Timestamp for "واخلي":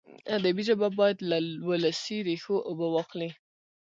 2.95-3.29